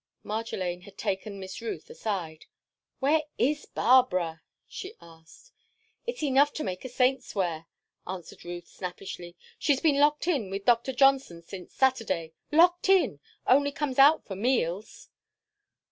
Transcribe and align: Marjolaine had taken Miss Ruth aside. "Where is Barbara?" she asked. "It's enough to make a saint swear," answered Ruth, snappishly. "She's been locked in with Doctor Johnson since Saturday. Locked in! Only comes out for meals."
Marjolaine 0.23 0.81
had 0.81 0.97
taken 0.97 1.39
Miss 1.39 1.61
Ruth 1.61 1.87
aside. 1.87 2.45
"Where 2.97 3.21
is 3.37 3.67
Barbara?" 3.67 4.41
she 4.67 4.95
asked. 4.99 5.51
"It's 6.07 6.23
enough 6.23 6.53
to 6.53 6.63
make 6.63 6.83
a 6.83 6.89
saint 6.89 7.23
swear," 7.23 7.67
answered 8.07 8.43
Ruth, 8.43 8.65
snappishly. 8.65 9.35
"She's 9.59 9.79
been 9.79 9.99
locked 9.99 10.25
in 10.27 10.49
with 10.49 10.65
Doctor 10.65 10.91
Johnson 10.91 11.43
since 11.43 11.75
Saturday. 11.75 12.33
Locked 12.51 12.89
in! 12.89 13.19
Only 13.45 13.71
comes 13.71 13.99
out 13.99 14.25
for 14.25 14.35
meals." 14.35 15.09